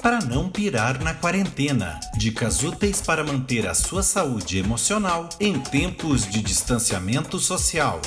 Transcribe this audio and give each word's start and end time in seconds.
Para 0.00 0.20
não 0.20 0.48
pirar 0.48 1.02
na 1.02 1.12
quarentena. 1.12 1.98
Dicas 2.16 2.62
úteis 2.62 3.00
para 3.00 3.24
manter 3.24 3.66
a 3.66 3.74
sua 3.74 4.00
saúde 4.00 4.56
emocional 4.56 5.28
em 5.40 5.58
tempos 5.58 6.24
de 6.24 6.40
distanciamento 6.40 7.36
social. 7.40 8.00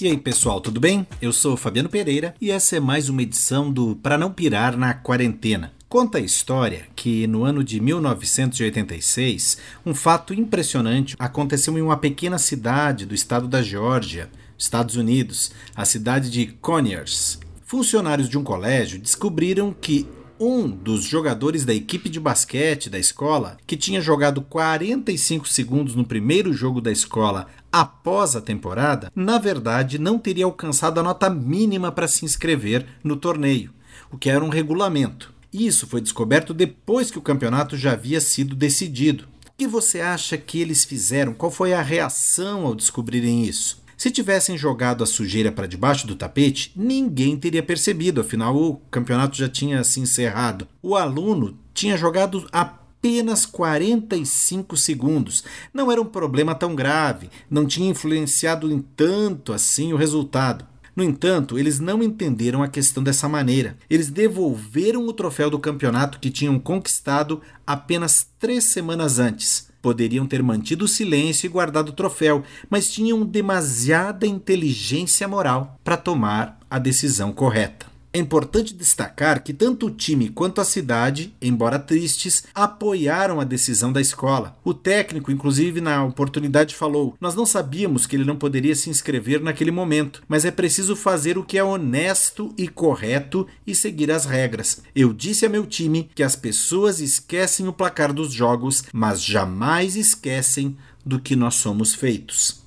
E 0.00 0.06
aí 0.06 0.16
pessoal, 0.16 0.58
tudo 0.58 0.80
bem? 0.80 1.06
Eu 1.20 1.34
sou 1.34 1.54
Fabiano 1.54 1.90
Pereira 1.90 2.34
e 2.40 2.50
essa 2.50 2.76
é 2.76 2.80
mais 2.80 3.10
uma 3.10 3.20
edição 3.20 3.70
do 3.70 3.94
Para 3.96 4.16
Não 4.16 4.32
Pirar 4.32 4.74
na 4.74 4.94
Quarentena. 4.94 5.70
Conta 5.86 6.16
a 6.16 6.22
história 6.22 6.86
que 6.96 7.26
no 7.26 7.44
ano 7.44 7.62
de 7.62 7.78
1986, 7.78 9.58
um 9.84 9.94
fato 9.94 10.32
impressionante 10.32 11.14
aconteceu 11.18 11.76
em 11.76 11.82
uma 11.82 11.98
pequena 11.98 12.38
cidade 12.38 13.04
do 13.04 13.14
estado 13.14 13.46
da 13.46 13.60
Geórgia, 13.60 14.30
Estados 14.56 14.96
Unidos, 14.96 15.52
a 15.76 15.84
cidade 15.84 16.30
de 16.30 16.46
Conyers. 16.46 17.38
Funcionários 17.70 18.28
de 18.28 18.36
um 18.36 18.42
colégio 18.42 18.98
descobriram 18.98 19.72
que 19.72 20.04
um 20.40 20.68
dos 20.68 21.04
jogadores 21.04 21.64
da 21.64 21.72
equipe 21.72 22.08
de 22.08 22.18
basquete 22.18 22.90
da 22.90 22.98
escola, 22.98 23.58
que 23.64 23.76
tinha 23.76 24.00
jogado 24.00 24.42
45 24.42 25.48
segundos 25.48 25.94
no 25.94 26.04
primeiro 26.04 26.52
jogo 26.52 26.80
da 26.80 26.90
escola 26.90 27.46
após 27.70 28.34
a 28.34 28.40
temporada, 28.40 29.08
na 29.14 29.38
verdade 29.38 30.00
não 30.00 30.18
teria 30.18 30.46
alcançado 30.46 30.98
a 30.98 31.02
nota 31.04 31.30
mínima 31.30 31.92
para 31.92 32.08
se 32.08 32.24
inscrever 32.24 32.84
no 33.04 33.14
torneio, 33.14 33.72
o 34.10 34.18
que 34.18 34.28
era 34.28 34.44
um 34.44 34.48
regulamento. 34.48 35.32
Isso 35.52 35.86
foi 35.86 36.00
descoberto 36.00 36.52
depois 36.52 37.08
que 37.08 37.18
o 37.18 37.22
campeonato 37.22 37.76
já 37.76 37.92
havia 37.92 38.20
sido 38.20 38.56
decidido. 38.56 39.28
O 39.46 39.52
que 39.56 39.68
você 39.68 40.00
acha 40.00 40.36
que 40.36 40.60
eles 40.60 40.84
fizeram? 40.84 41.32
Qual 41.32 41.52
foi 41.52 41.72
a 41.72 41.82
reação 41.82 42.66
ao 42.66 42.74
descobrirem 42.74 43.44
isso? 43.44 43.80
Se 44.00 44.10
tivessem 44.10 44.56
jogado 44.56 45.04
a 45.04 45.06
sujeira 45.06 45.52
para 45.52 45.66
debaixo 45.66 46.06
do 46.06 46.16
tapete, 46.16 46.72
ninguém 46.74 47.36
teria 47.36 47.62
percebido, 47.62 48.22
afinal 48.22 48.56
o 48.56 48.76
campeonato 48.90 49.36
já 49.36 49.46
tinha 49.46 49.84
se 49.84 50.00
encerrado. 50.00 50.66
O 50.82 50.96
aluno 50.96 51.58
tinha 51.74 51.98
jogado 51.98 52.48
apenas 52.50 53.44
45 53.44 54.74
segundos. 54.74 55.44
Não 55.74 55.92
era 55.92 56.00
um 56.00 56.06
problema 56.06 56.54
tão 56.54 56.74
grave, 56.74 57.28
não 57.50 57.66
tinha 57.66 57.90
influenciado 57.90 58.72
em 58.72 58.80
tanto 58.80 59.52
assim 59.52 59.92
o 59.92 59.98
resultado. 59.98 60.66
No 60.96 61.04
entanto, 61.04 61.58
eles 61.58 61.78
não 61.78 62.02
entenderam 62.02 62.62
a 62.62 62.68
questão 62.68 63.02
dessa 63.02 63.28
maneira. 63.28 63.76
Eles 63.90 64.08
devolveram 64.08 65.06
o 65.06 65.12
troféu 65.12 65.50
do 65.50 65.58
campeonato 65.58 66.18
que 66.18 66.30
tinham 66.30 66.58
conquistado 66.58 67.42
apenas 67.66 68.26
três 68.38 68.64
semanas 68.64 69.18
antes 69.18 69.69
poderiam 69.82 70.26
ter 70.26 70.42
mantido 70.42 70.84
o 70.84 70.88
silêncio 70.88 71.46
e 71.46 71.50
guardado 71.50 71.90
o 71.90 71.94
troféu, 71.94 72.44
mas 72.68 72.90
tinham 72.90 73.24
demasiada 73.24 74.26
inteligência 74.26 75.26
moral 75.26 75.78
para 75.82 75.96
tomar 75.96 76.58
a 76.70 76.78
decisão 76.78 77.32
correta. 77.32 77.89
É 78.12 78.18
importante 78.18 78.74
destacar 78.74 79.40
que 79.44 79.54
tanto 79.54 79.86
o 79.86 79.90
time 79.90 80.30
quanto 80.30 80.60
a 80.60 80.64
cidade, 80.64 81.32
embora 81.40 81.78
tristes, 81.78 82.42
apoiaram 82.52 83.40
a 83.40 83.44
decisão 83.44 83.92
da 83.92 84.00
escola. 84.00 84.58
O 84.64 84.74
técnico, 84.74 85.30
inclusive, 85.30 85.80
na 85.80 86.04
oportunidade 86.04 86.74
falou: 86.74 87.14
Nós 87.20 87.36
não 87.36 87.46
sabíamos 87.46 88.06
que 88.06 88.16
ele 88.16 88.24
não 88.24 88.34
poderia 88.34 88.74
se 88.74 88.90
inscrever 88.90 89.40
naquele 89.40 89.70
momento, 89.70 90.24
mas 90.26 90.44
é 90.44 90.50
preciso 90.50 90.96
fazer 90.96 91.38
o 91.38 91.44
que 91.44 91.56
é 91.56 91.62
honesto 91.62 92.52
e 92.58 92.66
correto 92.66 93.46
e 93.64 93.76
seguir 93.76 94.10
as 94.10 94.24
regras. 94.24 94.82
Eu 94.92 95.12
disse 95.12 95.46
a 95.46 95.48
meu 95.48 95.64
time 95.64 96.10
que 96.12 96.24
as 96.24 96.34
pessoas 96.34 96.98
esquecem 96.98 97.68
o 97.68 97.72
placar 97.72 98.12
dos 98.12 98.32
jogos, 98.32 98.82
mas 98.92 99.22
jamais 99.22 99.94
esquecem 99.94 100.76
do 101.06 101.20
que 101.20 101.36
nós 101.36 101.54
somos 101.54 101.94
feitos. 101.94 102.59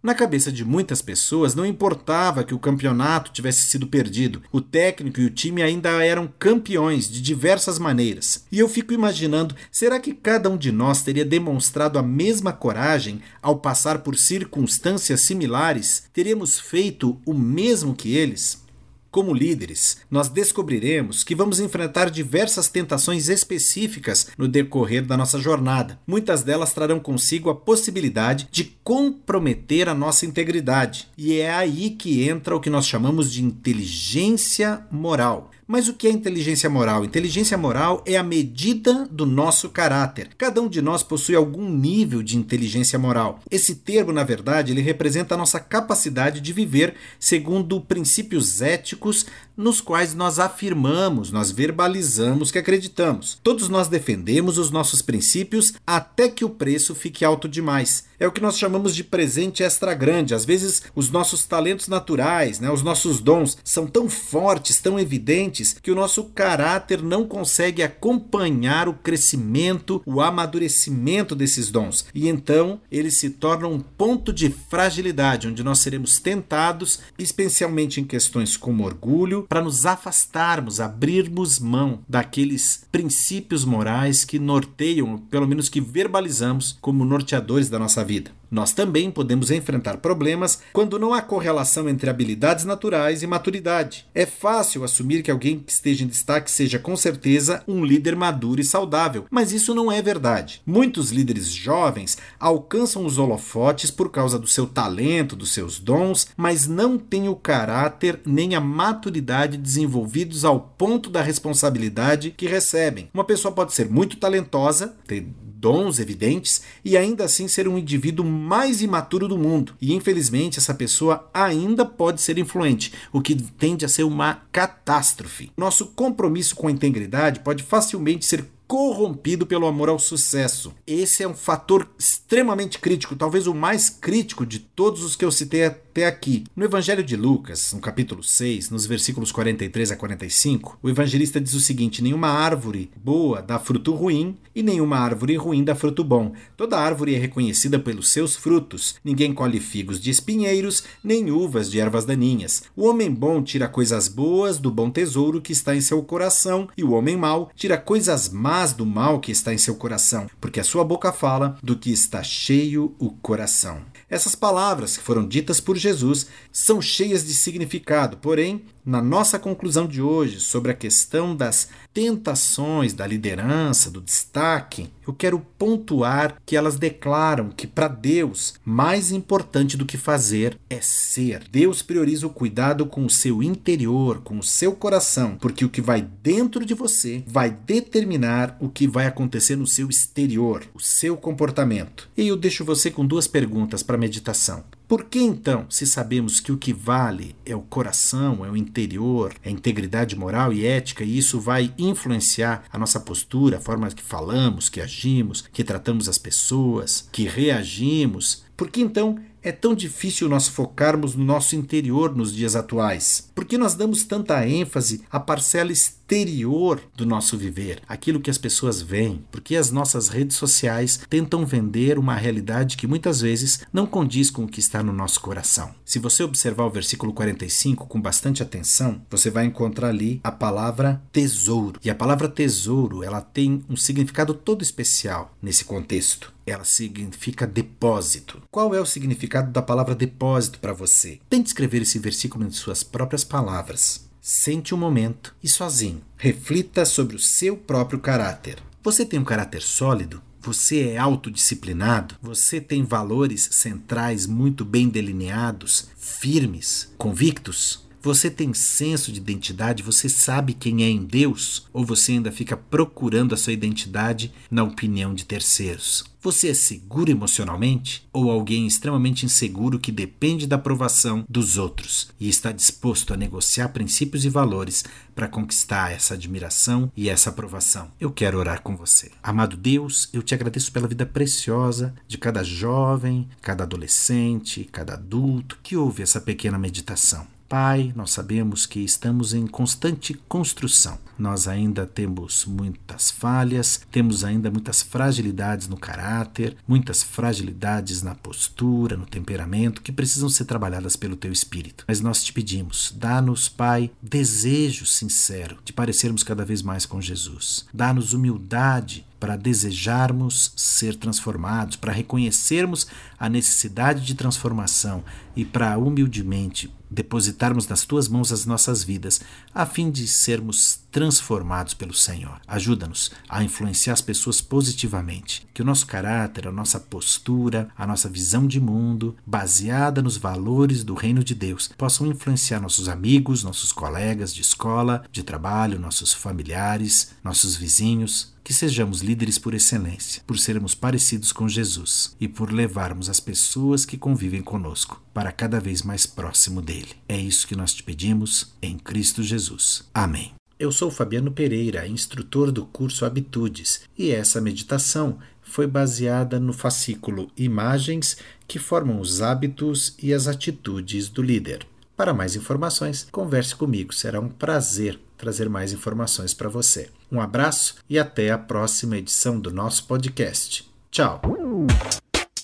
Na 0.00 0.14
cabeça 0.14 0.52
de 0.52 0.64
muitas 0.64 1.02
pessoas, 1.02 1.56
não 1.56 1.66
importava 1.66 2.44
que 2.44 2.54
o 2.54 2.58
campeonato 2.58 3.32
tivesse 3.32 3.64
sido 3.64 3.88
perdido, 3.88 4.40
o 4.52 4.60
técnico 4.60 5.20
e 5.20 5.24
o 5.24 5.30
time 5.30 5.60
ainda 5.60 5.90
eram 6.04 6.32
campeões 6.38 7.10
de 7.10 7.20
diversas 7.20 7.80
maneiras. 7.80 8.44
E 8.52 8.60
eu 8.60 8.68
fico 8.68 8.92
imaginando: 8.92 9.56
será 9.72 9.98
que 9.98 10.14
cada 10.14 10.48
um 10.48 10.56
de 10.56 10.70
nós 10.70 11.02
teria 11.02 11.24
demonstrado 11.24 11.98
a 11.98 12.02
mesma 12.02 12.52
coragem 12.52 13.20
ao 13.42 13.58
passar 13.58 13.98
por 13.98 14.16
circunstâncias 14.16 15.22
similares? 15.22 16.04
Teríamos 16.12 16.60
feito 16.60 17.20
o 17.26 17.34
mesmo 17.34 17.92
que 17.92 18.16
eles? 18.16 18.67
Como 19.10 19.32
líderes, 19.32 19.98
nós 20.10 20.28
descobriremos 20.28 21.24
que 21.24 21.34
vamos 21.34 21.60
enfrentar 21.60 22.10
diversas 22.10 22.68
tentações 22.68 23.30
específicas 23.30 24.28
no 24.36 24.46
decorrer 24.46 25.06
da 25.06 25.16
nossa 25.16 25.38
jornada. 25.38 25.98
Muitas 26.06 26.42
delas 26.42 26.74
trarão 26.74 27.00
consigo 27.00 27.48
a 27.48 27.54
possibilidade 27.54 28.48
de 28.50 28.64
comprometer 28.84 29.88
a 29.88 29.94
nossa 29.94 30.26
integridade. 30.26 31.08
E 31.16 31.38
é 31.38 31.50
aí 31.50 31.90
que 31.90 32.28
entra 32.28 32.54
o 32.54 32.60
que 32.60 32.68
nós 32.68 32.86
chamamos 32.86 33.32
de 33.32 33.42
inteligência 33.42 34.86
moral. 34.90 35.50
Mas 35.66 35.86
o 35.86 35.92
que 35.92 36.06
é 36.06 36.10
inteligência 36.10 36.70
moral? 36.70 37.04
Inteligência 37.04 37.58
moral 37.58 38.02
é 38.06 38.16
a 38.16 38.22
medida 38.22 39.06
do 39.10 39.26
nosso 39.26 39.68
caráter. 39.68 40.30
Cada 40.38 40.62
um 40.62 40.68
de 40.68 40.80
nós 40.80 41.02
possui 41.02 41.34
algum 41.34 41.68
nível 41.68 42.22
de 42.22 42.38
inteligência 42.38 42.98
moral. 42.98 43.40
Esse 43.50 43.74
termo, 43.74 44.10
na 44.10 44.24
verdade, 44.24 44.72
ele 44.72 44.80
representa 44.80 45.34
a 45.34 45.38
nossa 45.38 45.60
capacidade 45.60 46.40
de 46.40 46.54
viver 46.54 46.94
segundo 47.20 47.82
princípios 47.82 48.62
éticos 48.62 48.97
políticos 48.98 49.26
nos 49.58 49.80
quais 49.80 50.14
nós 50.14 50.38
afirmamos, 50.38 51.32
nós 51.32 51.50
verbalizamos 51.50 52.52
que 52.52 52.58
acreditamos. 52.60 53.40
Todos 53.42 53.68
nós 53.68 53.88
defendemos 53.88 54.56
os 54.56 54.70
nossos 54.70 55.02
princípios 55.02 55.72
até 55.84 56.28
que 56.28 56.44
o 56.44 56.50
preço 56.50 56.94
fique 56.94 57.24
alto 57.24 57.48
demais. 57.48 58.04
É 58.20 58.26
o 58.26 58.32
que 58.32 58.40
nós 58.40 58.58
chamamos 58.58 58.94
de 58.94 59.04
presente 59.04 59.62
extra 59.62 59.94
grande. 59.94 60.34
Às 60.34 60.44
vezes, 60.44 60.82
os 60.94 61.10
nossos 61.10 61.44
talentos 61.44 61.88
naturais, 61.88 62.58
né, 62.58 62.70
os 62.70 62.82
nossos 62.82 63.20
dons, 63.20 63.58
são 63.62 63.86
tão 63.86 64.08
fortes, 64.08 64.80
tão 64.80 64.98
evidentes, 64.98 65.76
que 65.80 65.90
o 65.90 65.94
nosso 65.94 66.24
caráter 66.24 67.02
não 67.02 67.26
consegue 67.26 67.82
acompanhar 67.82 68.88
o 68.88 68.94
crescimento, 68.94 70.02
o 70.04 70.20
amadurecimento 70.20 71.34
desses 71.34 71.70
dons. 71.70 72.06
E 72.14 72.28
então, 72.28 72.80
eles 72.90 73.18
se 73.18 73.30
tornam 73.30 73.72
um 73.72 73.80
ponto 73.80 74.32
de 74.32 74.50
fragilidade, 74.50 75.48
onde 75.48 75.64
nós 75.64 75.78
seremos 75.80 76.18
tentados, 76.18 77.00
especialmente 77.18 78.00
em 78.00 78.04
questões 78.04 78.56
como 78.56 78.84
orgulho, 78.84 79.47
para 79.48 79.62
nos 79.62 79.86
afastarmos, 79.86 80.80
abrirmos 80.80 81.58
mão 81.58 82.00
daqueles 82.08 82.86
princípios 82.92 83.64
morais 83.64 84.24
que 84.24 84.38
norteiam, 84.38 85.18
pelo 85.30 85.48
menos 85.48 85.68
que 85.68 85.80
verbalizamos, 85.80 86.76
como 86.80 87.04
norteadores 87.04 87.68
da 87.68 87.78
nossa 87.78 88.04
vida. 88.04 88.30
Nós 88.50 88.72
também 88.72 89.10
podemos 89.10 89.50
enfrentar 89.50 89.98
problemas 89.98 90.60
quando 90.72 90.98
não 90.98 91.12
há 91.12 91.20
correlação 91.20 91.88
entre 91.88 92.08
habilidades 92.08 92.64
naturais 92.64 93.22
e 93.22 93.26
maturidade. 93.26 94.06
É 94.14 94.24
fácil 94.24 94.84
assumir 94.84 95.22
que 95.22 95.30
alguém 95.30 95.58
que 95.58 95.72
esteja 95.72 96.04
em 96.04 96.08
destaque 96.08 96.50
seja 96.50 96.78
com 96.78 96.96
certeza 96.96 97.62
um 97.68 97.84
líder 97.84 98.16
maduro 98.16 98.60
e 98.60 98.64
saudável, 98.64 99.26
mas 99.30 99.52
isso 99.52 99.74
não 99.74 99.92
é 99.92 100.00
verdade. 100.00 100.62
Muitos 100.66 101.10
líderes 101.10 101.46
jovens 101.46 102.16
alcançam 102.40 103.04
os 103.04 103.18
holofotes 103.18 103.90
por 103.90 104.10
causa 104.10 104.38
do 104.38 104.46
seu 104.46 104.66
talento, 104.66 105.36
dos 105.36 105.52
seus 105.52 105.78
dons, 105.78 106.28
mas 106.36 106.66
não 106.66 106.96
têm 106.96 107.28
o 107.28 107.36
caráter 107.36 108.20
nem 108.24 108.54
a 108.54 108.60
maturidade 108.60 109.56
desenvolvidos 109.56 110.44
ao 110.44 110.60
ponto 110.60 111.10
da 111.10 111.22
responsabilidade 111.22 112.30
que 112.36 112.46
recebem. 112.46 113.08
Uma 113.12 113.24
pessoa 113.24 113.52
pode 113.52 113.74
ser 113.74 113.88
muito 113.88 114.16
talentosa, 114.16 114.96
ter 115.06 115.26
dons 115.58 115.98
evidentes 115.98 116.62
e 116.84 116.96
ainda 116.96 117.24
assim 117.24 117.48
ser 117.48 117.66
um 117.66 117.76
indivíduo 117.76 118.24
mais 118.24 118.80
imaturo 118.80 119.26
do 119.26 119.36
mundo. 119.36 119.74
E 119.80 119.92
infelizmente 119.92 120.58
essa 120.58 120.74
pessoa 120.74 121.28
ainda 121.34 121.84
pode 121.84 122.20
ser 122.20 122.38
influente, 122.38 122.92
o 123.12 123.20
que 123.20 123.34
tende 123.34 123.84
a 123.84 123.88
ser 123.88 124.04
uma 124.04 124.42
catástrofe. 124.52 125.50
Nosso 125.56 125.86
compromisso 125.86 126.54
com 126.54 126.68
a 126.68 126.70
integridade 126.70 127.40
pode 127.40 127.62
facilmente 127.62 128.24
ser 128.24 128.44
corrompido 128.68 129.46
pelo 129.46 129.66
amor 129.66 129.88
ao 129.88 129.98
sucesso. 129.98 130.74
Esse 130.86 131.22
é 131.22 131.28
um 131.28 131.34
fator 131.34 131.88
extremamente 131.98 132.78
crítico, 132.78 133.16
talvez 133.16 133.46
o 133.46 133.54
mais 133.54 133.88
crítico 133.88 134.44
de 134.44 134.58
todos 134.58 135.02
os 135.02 135.16
que 135.16 135.24
eu 135.24 135.32
citei 135.32 135.64
até 135.98 136.06
aqui. 136.06 136.44
No 136.54 136.64
Evangelho 136.64 137.02
de 137.02 137.16
Lucas, 137.16 137.72
no 137.72 137.80
capítulo 137.80 138.22
6, 138.22 138.70
nos 138.70 138.86
versículos 138.86 139.32
43 139.32 139.90
a 139.90 139.96
45, 139.96 140.78
o 140.80 140.88
evangelista 140.88 141.40
diz 141.40 141.54
o 141.54 141.60
seguinte: 141.60 142.02
Nenhuma 142.02 142.28
árvore 142.28 142.90
boa 142.96 143.42
dá 143.42 143.58
fruto 143.58 143.92
ruim, 143.92 144.36
e 144.54 144.62
nenhuma 144.62 144.98
árvore 144.98 145.36
ruim 145.36 145.64
dá 145.64 145.74
fruto 145.74 146.04
bom. 146.04 146.32
Toda 146.56 146.78
árvore 146.78 147.16
é 147.16 147.18
reconhecida 147.18 147.80
pelos 147.80 148.10
seus 148.10 148.36
frutos. 148.36 148.96
Ninguém 149.04 149.34
colhe 149.34 149.58
figos 149.58 150.00
de 150.00 150.10
espinheiros, 150.10 150.84
nem 151.02 151.32
uvas 151.32 151.68
de 151.68 151.80
ervas 151.80 152.04
daninhas. 152.04 152.62
O 152.76 152.86
homem 152.86 153.10
bom 153.10 153.42
tira 153.42 153.66
coisas 153.66 154.06
boas 154.06 154.58
do 154.58 154.70
bom 154.70 154.90
tesouro 154.90 155.40
que 155.40 155.52
está 155.52 155.74
em 155.74 155.80
seu 155.80 156.00
coração, 156.02 156.68
e 156.76 156.84
o 156.84 156.92
homem 156.92 157.16
mau 157.16 157.50
tira 157.56 157.76
coisas 157.76 158.28
más 158.28 158.72
do 158.72 158.86
mal 158.86 159.18
que 159.18 159.32
está 159.32 159.52
em 159.52 159.58
seu 159.58 159.74
coração, 159.74 160.28
porque 160.40 160.60
a 160.60 160.64
sua 160.64 160.84
boca 160.84 161.12
fala 161.12 161.58
do 161.60 161.76
que 161.76 161.90
está 161.90 162.22
cheio 162.22 162.94
o 163.00 163.10
coração. 163.10 163.82
Essas 164.10 164.34
palavras 164.34 164.96
que 164.96 165.02
foram 165.02 165.26
ditas 165.26 165.60
por 165.60 165.76
Jesus 165.76 166.26
são 166.50 166.80
cheias 166.80 167.26
de 167.26 167.34
significado, 167.34 168.16
porém, 168.16 168.64
na 168.88 169.02
nossa 169.02 169.38
conclusão 169.38 169.86
de 169.86 170.00
hoje 170.00 170.40
sobre 170.40 170.72
a 170.72 170.74
questão 170.74 171.36
das 171.36 171.68
tentações 171.92 172.94
da 172.94 173.06
liderança, 173.06 173.90
do 173.90 174.00
destaque, 174.00 174.88
eu 175.06 175.12
quero 175.12 175.38
pontuar 175.58 176.40
que 176.46 176.56
elas 176.56 176.78
declaram 176.78 177.50
que 177.50 177.66
para 177.66 177.86
Deus, 177.86 178.54
mais 178.64 179.12
importante 179.12 179.76
do 179.76 179.84
que 179.84 179.98
fazer 179.98 180.58
é 180.70 180.80
ser. 180.80 181.44
Deus 181.50 181.82
prioriza 181.82 182.26
o 182.26 182.30
cuidado 182.30 182.86
com 182.86 183.04
o 183.04 183.10
seu 183.10 183.42
interior, 183.42 184.22
com 184.22 184.38
o 184.38 184.42
seu 184.42 184.72
coração, 184.72 185.36
porque 185.36 185.66
o 185.66 185.70
que 185.70 185.82
vai 185.82 186.00
dentro 186.22 186.64
de 186.64 186.72
você 186.72 187.22
vai 187.26 187.50
determinar 187.50 188.56
o 188.58 188.70
que 188.70 188.88
vai 188.88 189.06
acontecer 189.06 189.56
no 189.56 189.66
seu 189.66 189.90
exterior, 189.90 190.64
o 190.72 190.80
seu 190.80 191.14
comportamento. 191.14 192.08
E 192.16 192.26
eu 192.26 192.38
deixo 192.38 192.64
você 192.64 192.90
com 192.90 193.04
duas 193.04 193.26
perguntas 193.26 193.82
para 193.82 193.98
meditação. 193.98 194.64
Por 194.88 195.04
que 195.04 195.20
então, 195.20 195.66
se 195.68 195.86
sabemos 195.86 196.40
que 196.40 196.50
o 196.50 196.56
que 196.56 196.72
vale 196.72 197.36
é 197.44 197.54
o 197.54 197.60
coração, 197.60 198.42
é 198.42 198.50
o 198.50 198.56
interior, 198.56 199.34
é 199.44 199.50
a 199.50 199.52
integridade 199.52 200.16
moral 200.16 200.50
e 200.50 200.64
ética, 200.64 201.04
e 201.04 201.18
isso 201.18 201.38
vai 201.38 201.74
influenciar 201.76 202.64
a 202.72 202.78
nossa 202.78 202.98
postura, 202.98 203.58
a 203.58 203.60
forma 203.60 203.90
que 203.90 204.02
falamos, 204.02 204.70
que 204.70 204.80
agimos, 204.80 205.44
que 205.52 205.62
tratamos 205.62 206.08
as 206.08 206.16
pessoas, 206.16 207.06
que 207.12 207.24
reagimos, 207.24 208.44
por 208.56 208.70
que 208.70 208.80
então 208.80 209.18
é 209.42 209.52
tão 209.52 209.74
difícil 209.74 210.28
nós 210.28 210.48
focarmos 210.48 211.14
no 211.14 211.24
nosso 211.24 211.56
interior 211.56 212.14
nos 212.14 212.34
dias 212.34 212.56
atuais? 212.56 213.30
Por 213.34 213.44
que 213.44 213.58
nós 213.58 213.74
damos 213.74 214.04
tanta 214.04 214.46
ênfase 214.46 215.02
à 215.10 215.20
parcela 215.20 215.72
exterior 215.72 216.80
do 216.96 217.06
nosso 217.06 217.36
viver, 217.36 217.80
aquilo 217.86 218.20
que 218.20 218.30
as 218.30 218.38
pessoas 218.38 218.82
veem? 218.82 219.24
Porque 219.30 219.56
as 219.56 219.70
nossas 219.70 220.08
redes 220.08 220.36
sociais 220.36 221.00
tentam 221.08 221.46
vender 221.46 221.98
uma 221.98 222.14
realidade 222.14 222.76
que 222.76 222.86
muitas 222.86 223.20
vezes 223.20 223.60
não 223.72 223.86
condiz 223.86 224.30
com 224.30 224.44
o 224.44 224.48
que 224.48 224.60
está 224.60 224.82
no 224.82 224.92
nosso 224.92 225.20
coração. 225.20 225.74
Se 225.84 225.98
você 225.98 226.22
observar 226.22 226.64
o 226.64 226.70
versículo 226.70 227.12
45 227.12 227.86
com 227.86 228.00
bastante 228.00 228.42
atenção, 228.42 229.02
você 229.10 229.30
vai 229.30 229.44
encontrar 229.44 229.88
ali 229.88 230.20
a 230.24 230.32
palavra 230.32 231.02
tesouro. 231.12 231.78
E 231.84 231.90
a 231.90 231.94
palavra 231.94 232.28
tesouro, 232.28 233.02
ela 233.02 233.20
tem 233.20 233.64
um 233.68 233.76
significado 233.76 234.34
todo 234.34 234.62
especial 234.62 235.36
nesse 235.40 235.64
contexto 235.64 236.32
ela 236.50 236.64
significa 236.64 237.46
depósito. 237.46 238.42
Qual 238.50 238.74
é 238.74 238.80
o 238.80 238.86
significado 239.28 239.52
da 239.52 239.60
palavra 239.60 239.94
depósito 239.94 240.58
para 240.58 240.72
você? 240.72 241.20
Tente 241.28 241.48
escrever 241.48 241.82
esse 241.82 241.98
versículo 241.98 242.46
em 242.46 242.50
suas 242.50 242.82
próprias 242.82 243.22
palavras. 243.22 244.08
Sente 244.20 244.74
um 244.74 244.78
momento 244.78 245.34
e 245.42 245.48
sozinho, 245.48 246.02
reflita 246.16 246.84
sobre 246.84 247.14
o 247.14 247.18
seu 247.18 247.56
próprio 247.56 248.00
caráter. 248.00 248.58
Você 248.82 249.04
tem 249.04 249.20
um 249.20 249.24
caráter 249.24 249.62
sólido? 249.62 250.22
Você 250.40 250.90
é 250.90 250.98
autodisciplinado? 250.98 252.16
Você 252.22 252.60
tem 252.60 252.82
valores 252.82 253.48
centrais 253.52 254.26
muito 254.26 254.64
bem 254.64 254.88
delineados, 254.88 255.88
firmes, 255.96 256.92
convictos? 256.96 257.86
Você 258.00 258.30
tem 258.30 258.54
senso 258.54 259.10
de 259.10 259.18
identidade? 259.18 259.82
Você 259.82 260.08
sabe 260.08 260.54
quem 260.54 260.84
é 260.84 260.88
em 260.88 261.04
Deus? 261.04 261.66
Ou 261.72 261.84
você 261.84 262.12
ainda 262.12 262.30
fica 262.30 262.56
procurando 262.56 263.34
a 263.34 263.36
sua 263.36 263.52
identidade 263.52 264.32
na 264.48 264.62
opinião 264.62 265.12
de 265.12 265.24
terceiros? 265.24 266.04
Você 266.20 266.48
é 266.48 266.54
seguro 266.54 267.10
emocionalmente? 267.10 268.08
Ou 268.12 268.30
alguém 268.30 268.66
extremamente 268.66 269.26
inseguro 269.26 269.80
que 269.80 269.90
depende 269.90 270.46
da 270.46 270.56
aprovação 270.56 271.24
dos 271.28 271.58
outros 271.58 272.08
e 272.20 272.28
está 272.28 272.52
disposto 272.52 273.12
a 273.12 273.16
negociar 273.16 273.70
princípios 273.70 274.24
e 274.24 274.28
valores 274.28 274.84
para 275.14 275.28
conquistar 275.28 275.90
essa 275.90 276.14
admiração 276.14 276.92
e 276.96 277.08
essa 277.08 277.30
aprovação? 277.30 277.90
Eu 278.00 278.12
quero 278.12 278.38
orar 278.38 278.62
com 278.62 278.76
você. 278.76 279.10
Amado 279.20 279.56
Deus, 279.56 280.08
eu 280.12 280.22
te 280.22 280.34
agradeço 280.34 280.70
pela 280.70 280.88
vida 280.88 281.04
preciosa 281.04 281.94
de 282.06 282.16
cada 282.16 282.44
jovem, 282.44 283.28
cada 283.40 283.64
adolescente, 283.64 284.68
cada 284.70 284.94
adulto 284.94 285.58
que 285.62 285.76
ouve 285.76 286.02
essa 286.02 286.20
pequena 286.20 286.58
meditação. 286.58 287.26
Pai, 287.48 287.94
nós 287.96 288.10
sabemos 288.10 288.66
que 288.66 288.80
estamos 288.80 289.32
em 289.32 289.46
constante 289.46 290.12
construção. 290.28 290.98
Nós 291.18 291.48
ainda 291.48 291.86
temos 291.86 292.44
muitas 292.44 293.10
falhas, 293.10 293.80
temos 293.90 294.22
ainda 294.22 294.50
muitas 294.50 294.82
fragilidades 294.82 295.66
no 295.66 295.78
caráter, 295.78 296.54
muitas 296.68 297.02
fragilidades 297.02 298.02
na 298.02 298.14
postura, 298.14 298.98
no 298.98 299.06
temperamento, 299.06 299.80
que 299.80 299.90
precisam 299.90 300.28
ser 300.28 300.44
trabalhadas 300.44 300.94
pelo 300.94 301.16
Teu 301.16 301.32
Espírito. 301.32 301.86
Mas 301.88 302.02
nós 302.02 302.22
te 302.22 302.34
pedimos, 302.34 302.94
dá-nos, 302.94 303.48
Pai, 303.48 303.90
desejo 304.02 304.84
sincero 304.84 305.56
de 305.64 305.72
parecermos 305.72 306.22
cada 306.22 306.44
vez 306.44 306.60
mais 306.60 306.84
com 306.84 307.00
Jesus. 307.00 307.64
Dá-nos 307.72 308.12
humildade 308.12 309.06
para 309.18 309.36
desejarmos 309.36 310.52
ser 310.54 310.94
transformados, 310.96 311.76
para 311.76 311.92
reconhecermos 311.92 312.86
a 313.18 313.28
necessidade 313.28 314.04
de 314.04 314.14
transformação 314.14 315.02
e 315.34 315.44
para 315.44 315.76
humildemente 315.78 316.70
depositarmos 316.90 317.66
nas 317.68 317.84
tuas 317.84 318.08
mãos 318.08 318.32
as 318.32 318.46
nossas 318.46 318.82
vidas, 318.82 319.20
a 319.54 319.66
fim 319.66 319.90
de 319.90 320.06
sermos 320.06 320.80
transformados 320.90 321.74
pelo 321.74 321.94
Senhor. 321.94 322.40
Ajuda-nos 322.46 323.10
a 323.28 323.42
influenciar 323.42 323.92
as 323.92 324.00
pessoas 324.00 324.40
positivamente, 324.40 325.46
que 325.52 325.62
o 325.62 325.64
nosso 325.64 325.86
caráter, 325.86 326.48
a 326.48 326.52
nossa 326.52 326.80
postura, 326.80 327.68
a 327.76 327.86
nossa 327.86 328.08
visão 328.08 328.46
de 328.46 328.60
mundo, 328.60 329.16
baseada 329.26 330.02
nos 330.02 330.16
valores 330.16 330.82
do 330.82 330.94
reino 330.94 331.22
de 331.22 331.34
Deus, 331.34 331.70
possam 331.76 332.06
influenciar 332.06 332.60
nossos 332.60 332.88
amigos, 332.88 333.44
nossos 333.44 333.72
colegas 333.72 334.34
de 334.34 334.40
escola, 334.40 335.04
de 335.12 335.22
trabalho, 335.22 335.78
nossos 335.78 336.12
familiares, 336.12 337.12
nossos 337.22 337.56
vizinhos, 337.56 338.32
que 338.48 338.54
sejamos 338.54 339.02
líderes 339.02 339.38
por 339.38 339.52
excelência, 339.52 340.22
por 340.26 340.38
sermos 340.38 340.74
parecidos 340.74 341.32
com 341.32 341.46
Jesus 341.46 342.16
e 342.18 342.26
por 342.26 342.50
levarmos 342.50 343.10
as 343.10 343.20
pessoas 343.20 343.84
que 343.84 343.98
convivem 343.98 344.40
conosco 344.40 345.02
para 345.12 345.30
cada 345.30 345.60
vez 345.60 345.82
mais 345.82 346.06
próximo 346.06 346.62
dele. 346.62 346.96
É 347.06 347.14
isso 347.14 347.46
que 347.46 347.54
nós 347.54 347.74
te 347.74 347.82
pedimos 347.82 348.54
em 348.62 348.78
Cristo 348.78 349.22
Jesus. 349.22 349.86
Amém. 349.92 350.32
Eu 350.58 350.72
sou 350.72 350.90
Fabiano 350.90 351.30
Pereira, 351.30 351.86
instrutor 351.86 352.50
do 352.50 352.64
curso 352.64 353.04
Habitudes, 353.04 353.82
e 353.98 354.12
essa 354.12 354.40
meditação 354.40 355.18
foi 355.42 355.66
baseada 355.66 356.40
no 356.40 356.54
fascículo 356.54 357.30
Imagens 357.36 358.16
que 358.46 358.58
formam 358.58 358.98
os 358.98 359.20
hábitos 359.20 359.94
e 360.02 360.14
as 360.14 360.26
atitudes 360.26 361.10
do 361.10 361.20
líder. 361.20 361.66
Para 361.94 362.14
mais 362.14 362.34
informações, 362.34 363.06
converse 363.12 363.54
comigo, 363.54 363.92
será 363.92 364.18
um 364.18 364.30
prazer 364.30 364.98
trazer 365.18 365.48
mais 365.48 365.72
informações 365.72 366.32
para 366.32 366.48
você. 366.48 366.88
Um 367.12 367.20
abraço 367.20 367.74
e 367.90 367.98
até 367.98 368.30
a 368.30 368.38
próxima 368.38 368.96
edição 368.96 369.38
do 369.38 369.52
nosso 369.52 369.84
podcast. 369.84 370.66
Tchau! 370.90 371.20